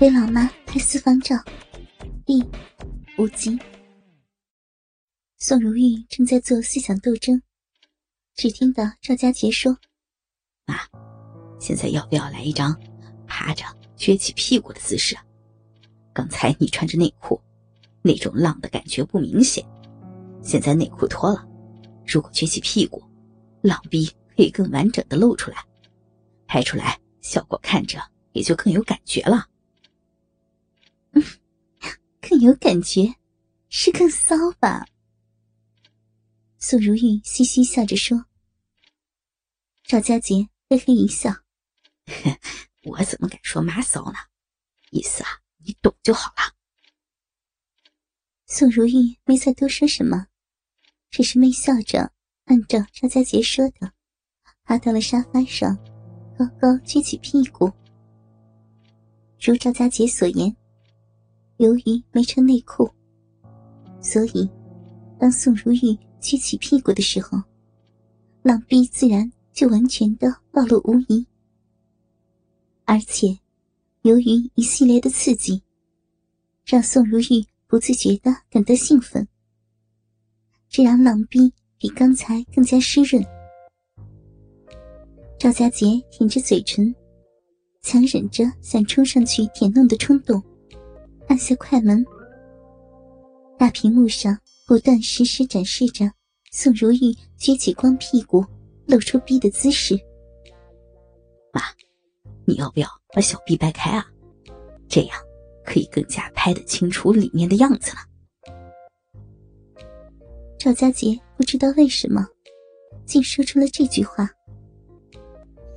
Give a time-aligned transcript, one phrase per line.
[0.00, 1.36] 给老妈拍私房照，
[2.24, 2.42] 第
[3.18, 3.58] 五集。
[5.36, 7.42] 宋如玉正在做思想斗争，
[8.34, 9.76] 只听到赵家杰说
[10.64, 10.76] ：“妈，
[11.58, 12.74] 现在要不要来一张
[13.26, 13.62] 趴着
[13.98, 15.14] 撅起屁股的姿势？
[16.14, 17.38] 刚才你穿着内裤，
[18.00, 19.62] 那种浪的感觉不明显。
[20.40, 21.46] 现在内裤脱了，
[22.06, 23.02] 如果撅起屁股，
[23.60, 25.62] 浪逼可以更完整的露出来，
[26.46, 29.46] 拍出来效果看着也就更有感觉了。”
[32.30, 33.12] 更有感觉，
[33.68, 34.86] 是更骚吧？
[36.58, 38.24] 宋如玉嘻嘻笑着说。
[39.82, 41.34] 赵家杰嘿嘿一笑
[42.86, 44.18] ：“我怎么敢说妈骚呢？
[44.92, 46.54] 意思啊，你懂就好了。”
[48.46, 50.28] 宋如玉没再多说什么，
[51.10, 52.12] 只是微笑着
[52.44, 53.92] 按照赵家杰说的，
[54.62, 55.76] 爬到了沙发上，
[56.38, 57.72] 高高撅起屁股，
[59.40, 60.56] 如赵家杰所言。
[61.60, 62.90] 由于没穿内裤，
[64.00, 64.48] 所以
[65.18, 67.38] 当宋如玉撅起屁股的时候，
[68.42, 71.26] 浪逼自然就完全的暴露无遗。
[72.86, 73.38] 而且，
[74.00, 75.62] 由于一系列的刺激，
[76.64, 79.28] 让宋如玉不自觉的感到兴奋，
[80.70, 83.22] 这让浪逼比刚才更加湿润。
[85.38, 86.94] 赵家杰舔着嘴唇，
[87.82, 90.42] 强忍着想冲上去舔弄的冲动。
[91.30, 92.04] 按下快门，
[93.56, 94.36] 大屏幕上
[94.66, 96.10] 不断实时展示着
[96.50, 98.44] 宋如玉撅起光屁股、
[98.84, 99.94] 露出逼的姿势。
[101.52, 101.62] 妈，
[102.44, 104.04] 你要不要把小臂掰开啊？
[104.88, 105.16] 这样
[105.64, 107.98] 可以更加拍得清楚里面的样子了。
[110.58, 112.26] 赵佳杰不知道为什么，
[113.06, 114.28] 竟说出了这句话：“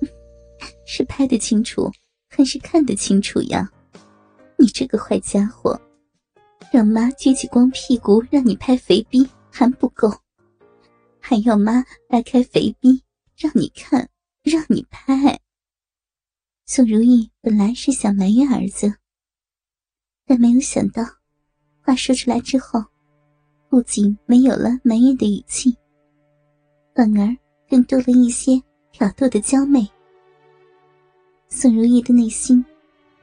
[0.86, 1.92] 是拍得清楚，
[2.30, 3.70] 还是看得清楚呀？”
[4.64, 5.78] 你这个坏家伙，
[6.72, 10.10] 让妈撅起光屁股让你拍肥逼还不够，
[11.20, 13.02] 还要妈掰开肥逼
[13.36, 14.08] 让你看，
[14.42, 15.38] 让你拍。
[16.64, 18.90] 宋如意本来是想埋怨儿子，
[20.24, 21.02] 但没有想到，
[21.82, 22.82] 话说出来之后，
[23.68, 25.76] 不仅没有了埋怨的语气，
[26.94, 27.36] 反而
[27.68, 28.58] 更多了一些
[28.92, 29.86] 挑逗的娇媚。
[31.50, 32.64] 宋如意的内心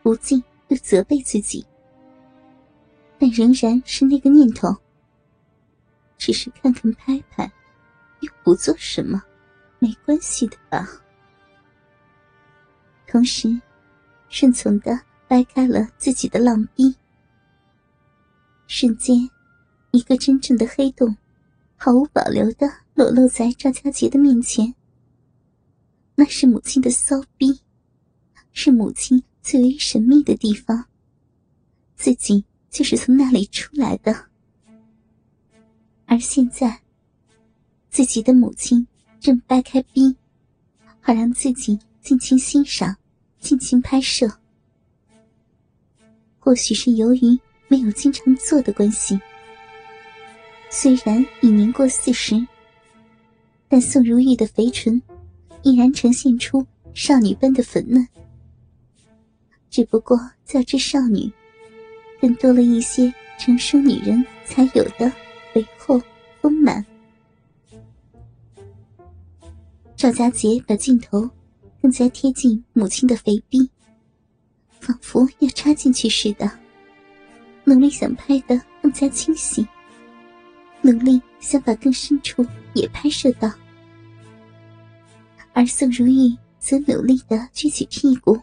[0.03, 0.39] 不禁。
[0.71, 1.65] 又责备自己，
[3.19, 4.73] 但仍然是那个念头。
[6.17, 7.51] 只是看看拍拍，
[8.21, 9.21] 又不做什么，
[9.79, 10.87] 没关系的吧。
[13.05, 13.59] 同时，
[14.29, 16.95] 顺从的掰开了自己的浪逼。
[18.67, 19.29] 瞬间，
[19.91, 21.13] 一个真正的黑洞，
[21.75, 24.73] 毫无保留的裸露在赵家杰的面前。
[26.15, 27.59] 那是母亲的骚逼，
[28.53, 29.21] 是母亲。
[29.41, 30.85] 最为神秘的地方，
[31.95, 34.25] 自己就是从那里出来的。
[36.05, 36.81] 而现在，
[37.89, 38.85] 自己的母亲
[39.19, 40.15] 正掰开逼，
[40.99, 42.95] 好让自己尽情欣赏、
[43.39, 44.29] 尽情拍摄。
[46.37, 49.19] 或许是由于没有经常做的关系，
[50.69, 52.45] 虽然已年过四十，
[53.67, 55.01] 但宋如玉的肥唇
[55.63, 58.07] 依然呈现出少女般的粉嫩。
[59.71, 61.31] 只不过较之少女，
[62.19, 65.09] 更多了一些成熟女人才有的
[65.53, 65.99] 肥厚
[66.41, 66.85] 丰满。
[69.95, 71.29] 赵家杰把镜头
[71.81, 73.69] 更加贴近母亲的肥逼，
[74.81, 76.51] 仿佛要插进去似的，
[77.63, 79.65] 努力想拍得更加清晰，
[80.81, 83.49] 努力想把更深处也拍摄到。
[85.53, 88.37] 而宋如玉则努力的撅起屁股。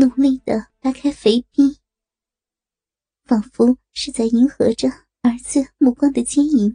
[0.00, 1.78] 努力的掰开肥逼，
[3.26, 4.88] 仿佛是在迎合着
[5.20, 6.74] 儿子目光的牵引。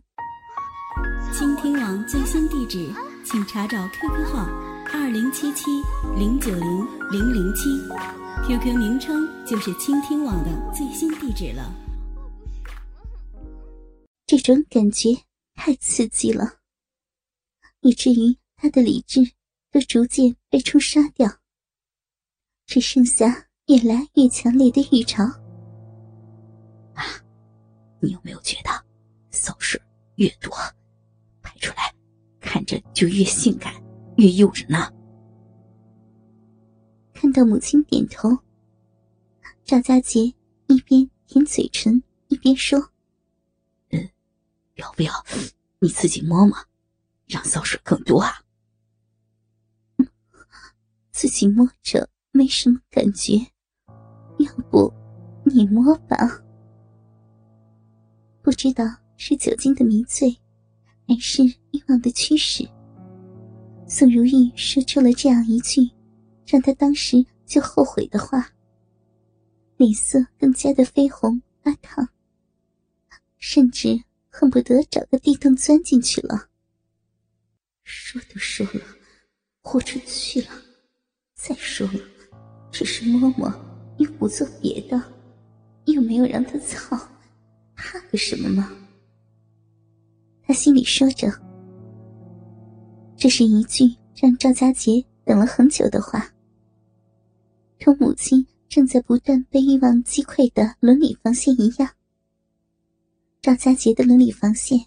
[1.34, 2.88] 倾听网最新地址，
[3.26, 4.46] 请查找 QQ 号
[4.94, 5.72] 二零七七
[6.16, 7.82] 零九零零零七
[8.48, 11.74] ，QQ 名称就是倾听网的最新地址了。
[14.28, 15.10] 这种感觉
[15.56, 16.60] 太刺激了，
[17.82, 19.32] 以至于他的理智
[19.72, 21.40] 都逐渐被冲刷掉。
[22.76, 25.24] 只剩下越来越强烈的欲潮。
[26.94, 27.06] 啊，
[28.02, 28.70] 你有没有觉得
[29.30, 29.82] 骚水
[30.16, 30.54] 越多，
[31.42, 31.96] 拍出来
[32.42, 33.74] 看着就越性感、
[34.18, 34.92] 越诱人呢？
[37.14, 38.38] 看到母亲点头，
[39.64, 40.24] 赵佳杰
[40.68, 42.78] 一边舔嘴唇一边说
[43.92, 44.10] ：“嗯，
[44.74, 45.14] 要不要
[45.80, 46.58] 你自己摸摸，
[47.26, 48.34] 让骚水更多啊？”
[51.14, 52.10] 自己摸着。
[52.36, 53.38] 没什么感觉，
[54.40, 54.94] 要不
[55.46, 56.18] 你摸吧？
[58.42, 58.84] 不知道
[59.16, 60.38] 是酒精的迷醉，
[61.08, 62.68] 还是欲望的驱使，
[63.88, 65.90] 宋如意说出了这样一句
[66.46, 68.52] 让他当时就后悔的话，
[69.78, 72.06] 脸色更加的绯红发烫，
[73.38, 73.98] 甚至
[74.30, 76.50] 恨不得找个地洞钻进去了。
[77.86, 78.82] 说都说了，
[79.62, 80.50] 豁出去了，
[81.34, 82.00] 再说了，
[82.76, 83.50] 只是摸摸，
[84.00, 85.02] 又不做别的，
[85.86, 87.00] 又没有让他操，
[87.74, 88.70] 怕个什么吗？
[90.44, 91.32] 他心里说着。
[93.16, 96.30] 这是一句让赵家杰等了很久的话，
[97.80, 101.90] 同母亲正在不断被欲望击溃的伦理防线一样，
[103.42, 104.78] 赵家杰的伦理防线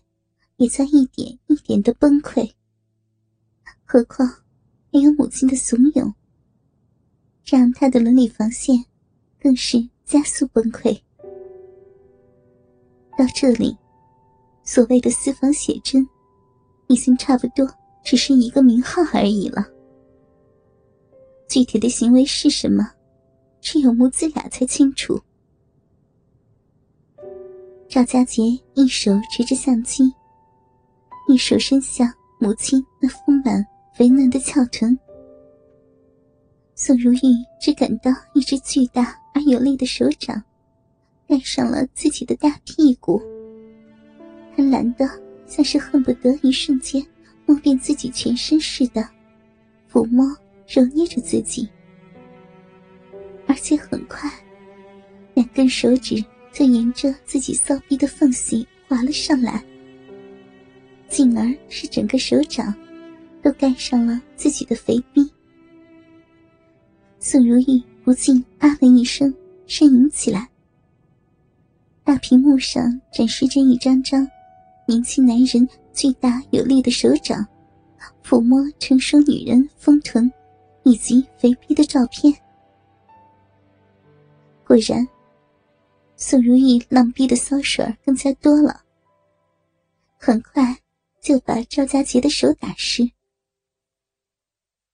[0.58, 2.52] 也在一点一点的崩溃。
[3.86, 4.28] 何况，
[4.92, 6.12] 还有母亲的怂恿，
[7.50, 8.84] 让他的伦理防线
[9.40, 10.92] 更是加速崩溃。
[13.16, 13.74] 到这里，
[14.62, 16.06] 所谓的私房写真，
[16.88, 17.66] 已经差不多
[18.04, 19.66] 只是一个名号而已了。
[21.48, 22.86] 具体的行为是什么，
[23.62, 25.18] 只有母子俩才清楚。
[27.88, 28.42] 赵佳杰
[28.74, 30.12] 一手持着相机，
[31.26, 33.64] 一手伸向母亲那丰满。
[33.94, 34.96] 肥嫩的翘臀，
[36.80, 40.40] 宋如玉只感到一只巨大而有力的手掌
[41.26, 43.20] 盖上了自己的大屁股，
[44.54, 45.04] 贪婪的
[45.44, 47.04] 像是恨不得一瞬间
[47.46, 49.06] 摸遍自己全身似的，
[49.92, 50.24] 抚摸
[50.68, 51.68] 揉捏着自己，
[53.48, 54.30] 而且很快，
[55.34, 59.60] 两根手指就沿着自己骚逼的缝隙滑了上来，
[61.08, 62.72] 进而是整个手掌。
[63.40, 65.24] 都盖上了自己的肥逼，
[67.30, 69.30] 宋如玉不禁啊了一声，
[69.66, 70.48] 呻吟起来。
[72.02, 74.26] 大屏幕上展示着一张张
[74.86, 77.46] 年轻男人巨大有力的手掌，
[78.24, 80.32] 抚摸成熟女人丰臀
[80.84, 82.32] 以及肥逼的照片。
[84.64, 85.06] 果然，
[86.16, 88.80] 宋如玉浪逼的骚水更加多了，
[90.18, 90.74] 很快
[91.20, 93.06] 就把赵家杰的手打湿。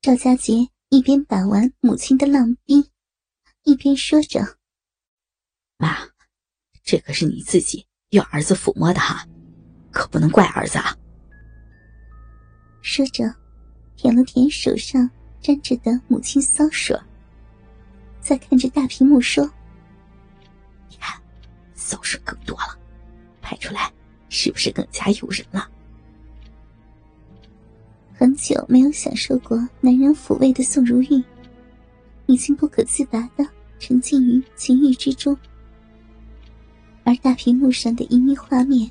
[0.03, 2.89] 赵家杰一边把玩母亲的浪逼，
[3.65, 4.59] 一边说着
[5.77, 5.97] ：“妈，
[6.85, 9.27] 这可是你自己要儿子抚摸的哈，
[9.91, 10.97] 可不能怪儿子啊。”
[12.81, 13.25] 说着，
[13.97, 15.11] 舔了舔手上
[15.41, 16.97] 沾着的母亲骚水，
[18.21, 19.45] 再看着大屏幕说
[20.89, 21.21] ：“你看，
[21.75, 22.79] 骚水更多了，
[23.43, 23.93] 拍出来
[24.29, 25.69] 是不是更加诱人了？”
[28.25, 31.23] 很久没有享受过男人抚慰的宋如玉，
[32.25, 33.47] 已经不可自拔的
[33.79, 35.37] 沉浸于情欲之中，
[37.05, 38.91] 而大屏幕上的淫靡画面，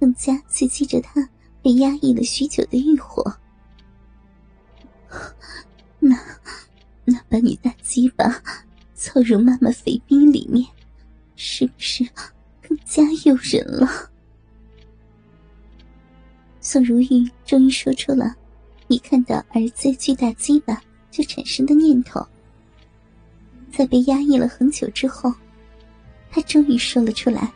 [0.00, 1.30] 更加刺激着他
[1.62, 3.32] 被压抑了许久的欲火。
[6.00, 6.18] 那，
[7.04, 8.42] 那把你大鸡巴
[8.96, 10.66] 凑入妈妈肥逼里面，
[11.36, 12.04] 是不是
[12.60, 14.10] 更加诱人了？
[16.60, 18.34] 宋如玉终于说出了
[18.88, 20.80] 一看到儿子巨大鸡巴
[21.10, 22.26] 就产生的念头。
[23.70, 25.32] 在被压抑了很久之后，
[26.30, 27.52] 他终于说了出来，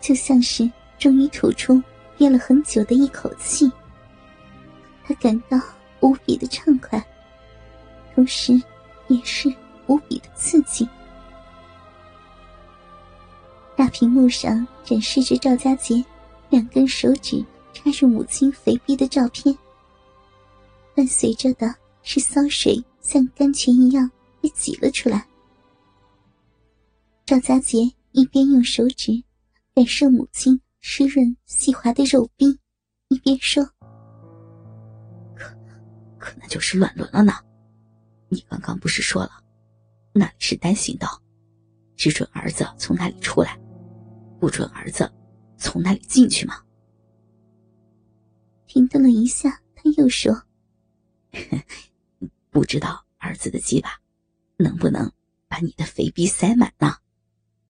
[0.00, 1.82] 就像是终于吐出
[2.16, 3.70] 憋了很久的一口气。
[5.04, 5.58] 他感到
[6.00, 7.02] 无比的畅快，
[8.14, 8.52] 同时
[9.08, 9.52] 也是
[9.86, 10.86] 无比的刺激。
[13.74, 16.04] 大屏幕上展示着赵家杰
[16.50, 17.44] 两根手指。
[17.74, 19.56] 插入母亲肥逼的照片，
[20.98, 24.10] 伴随着的是骚水像甘泉一样
[24.42, 25.24] 被挤了出来。
[27.24, 29.22] 赵佳杰一边用手指
[29.76, 32.58] 感受母亲湿润细滑的肉壁，
[33.10, 33.64] 一边说
[35.38, 35.56] ：“可
[36.18, 37.32] 可那就是乱伦了呢？
[38.28, 39.30] 你刚刚不是说了，
[40.12, 41.06] 那里是单行道，
[41.94, 43.56] 只准儿子从那里出来，
[44.40, 45.08] 不准儿子
[45.56, 46.60] 从那里进去吗？”
[48.66, 50.42] 停顿了一下，他又说
[52.50, 54.00] ：“不知道儿子的鸡巴
[54.56, 55.12] 能不能
[55.48, 56.96] 把你的肥逼塞满呢？”